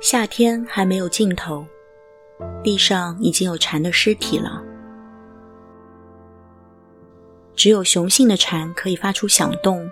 [0.00, 1.64] 夏天还没有尽头，
[2.64, 4.62] 地上已经有蝉的尸体了。
[7.54, 9.86] 只有雄性的蝉可以发出响动，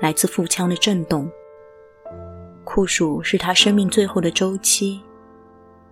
[0.00, 1.30] 来自腹腔的震动。
[2.64, 5.00] 酷暑是它生命最后的周期，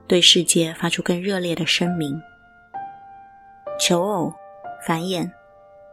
[0.09, 2.21] 对世界发出更热烈的声明。
[3.79, 4.35] 求偶、
[4.85, 5.31] 繁衍，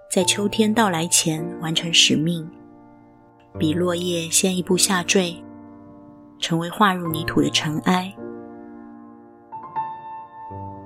[0.10, 2.50] 在秋天到来前完成使命，
[3.60, 5.36] 比落叶先一步下坠。
[6.42, 8.14] 成为化入泥土的尘埃。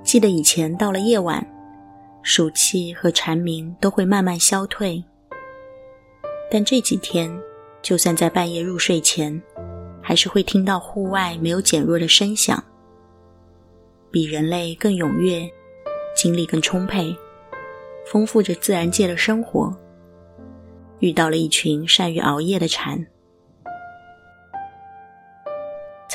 [0.04, 1.44] 记得以前到了夜晚，
[2.22, 5.02] 暑气和蝉鸣都会慢慢消退。
[6.48, 7.28] 但这几天，
[7.82, 9.42] 就算在半夜入睡前，
[10.00, 12.62] 还是会听到户外没有减弱的声响。
[14.12, 15.50] 比人类更踊跃，
[16.14, 17.14] 精力更充沛，
[18.06, 19.76] 丰富着自然界的生活。
[21.00, 23.04] 遇到了一群善于熬夜的蝉。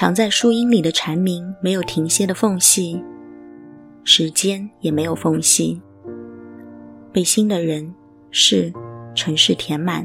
[0.01, 2.99] 藏在树荫里的蝉鸣没有停歇的缝隙，
[4.03, 5.79] 时间也没有缝隙，
[7.13, 7.93] 被新的人、
[8.31, 8.73] 事、
[9.13, 10.03] 城市填满，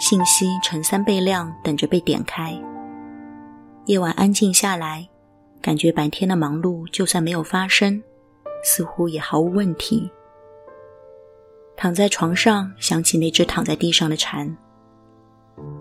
[0.00, 2.58] 信息呈三倍量等着被点开。
[3.84, 5.06] 夜晚安静下来，
[5.60, 8.02] 感觉白天的忙碌就算没有发生，
[8.64, 10.10] 似乎也毫无问题。
[11.76, 14.56] 躺在床上，想起那只躺在地上的蝉，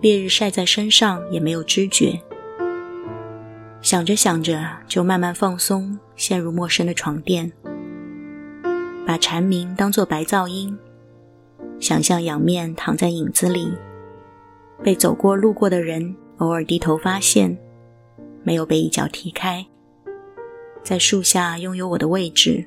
[0.01, 2.21] 烈日晒在身上也没有知觉。
[3.91, 7.51] 想着想着，就慢慢放松，陷入陌生的床垫，
[9.05, 10.79] 把蝉鸣当作白噪音，
[11.77, 13.73] 想象仰面躺在影子里，
[14.81, 17.57] 被走过路过的人偶尔低头发现，
[18.43, 19.67] 没有被一脚踢开，
[20.81, 22.65] 在树下拥有我的位置，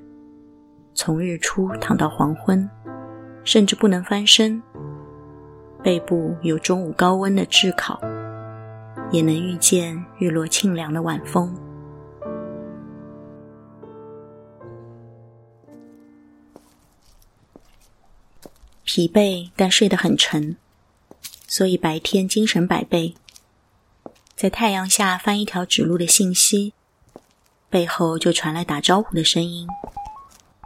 [0.92, 2.68] 从日出躺到黄昏，
[3.44, 4.62] 甚至不能翻身，
[5.82, 7.98] 背部有中午高温的炙烤。
[9.10, 11.54] 也能遇见日落清凉的晚风。
[18.84, 20.56] 疲惫，但睡得很沉，
[21.48, 23.14] 所以白天精神百倍。
[24.36, 26.74] 在太阳下翻一条指路的信息，
[27.68, 29.66] 背后就传来打招呼的声音，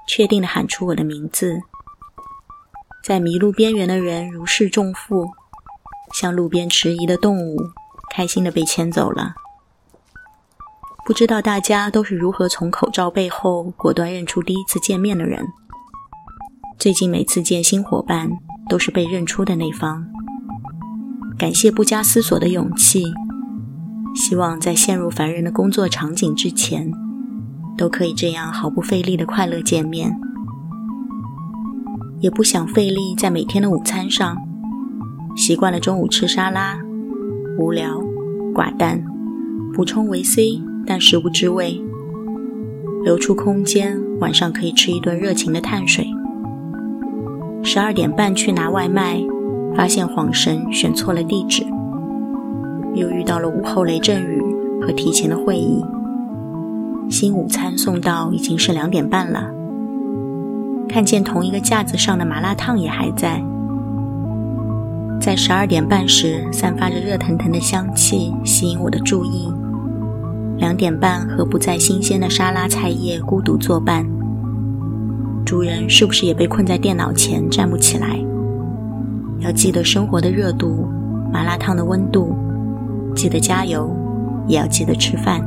[0.06, 1.62] 确定的喊出我的名字。
[3.02, 5.30] 在迷路边缘的人如释重负，
[6.12, 7.56] 像路边迟疑的动物。
[8.10, 9.34] 开心的被牵走了。
[11.04, 15.46] 不知道大家都是如何从口罩背后果断认出第一次见面的人。
[16.78, 18.30] 最近每次见新伙伴，
[18.68, 20.06] 都是被认出的那方。
[21.38, 23.04] 感谢不加思索的勇气。
[24.14, 26.92] 希望在陷入烦人的工作场景之前，
[27.76, 30.18] 都可以这样毫不费力的快乐见面。
[32.20, 34.36] 也不想费力在每天的午餐上，
[35.36, 36.87] 习惯了中午吃沙拉。
[37.58, 38.00] 无聊、
[38.54, 39.02] 寡淡，
[39.74, 41.82] 补充维 C，但食不知味。
[43.02, 46.06] 留出空间，晚上可以吃一顿热情的碳水。
[47.64, 49.20] 十二点半去拿外卖，
[49.74, 51.64] 发现晃神选错了地址。
[52.94, 54.40] 又遇到了午后雷阵雨
[54.80, 55.84] 和提前的会议。
[57.10, 59.50] 新午餐送到已经是两点半了。
[60.88, 63.44] 看见同一个架子上的麻辣烫也还在。
[65.28, 69.52] 在十二点半时，散发着热腾腾的香气，吸引我的注意。
[70.56, 74.06] 两点半和不再新鲜的沙拉菜叶孤独作伴，
[75.44, 78.18] 主人是不是也被困在电脑前站不起来？
[79.40, 80.88] 要记得生活的热度，
[81.30, 82.34] 麻辣烫的温度，
[83.14, 83.94] 记得加油，
[84.46, 85.42] 也要记得吃饭。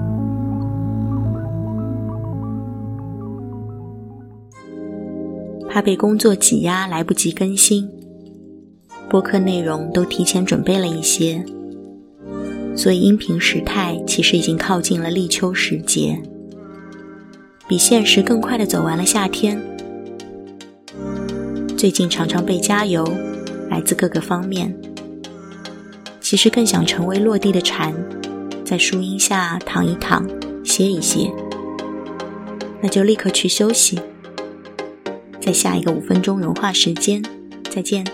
[5.67, 7.89] 怕被工作挤压，来不及更新。
[9.11, 11.43] 播客内容都提前准备了一些，
[12.77, 16.17] 所以音频时态其实已经靠近了立秋时节，
[17.67, 19.61] 比现实更快的走完了夏天。
[21.77, 23.05] 最近常常被加油，
[23.69, 24.73] 来自各个方面。
[26.21, 27.93] 其实更想成为落地的蝉，
[28.63, 30.25] 在树荫下躺一躺，
[30.63, 31.29] 歇一歇。
[32.81, 33.99] 那就立刻去休息，
[35.41, 37.21] 在下一个五分钟融化时间，
[37.69, 38.05] 再见。